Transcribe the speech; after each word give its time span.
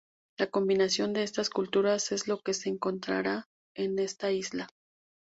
La 0.39 0.47
combinación 0.49 1.13
de 1.13 1.21
estas 1.21 1.51
culturas 1.51 2.11
es 2.11 2.27
lo 2.27 2.39
que 2.39 2.55
se 2.55 2.69
encontrará 2.69 3.45
en 3.75 3.99
esta 3.99 4.31
isla. 4.31 4.67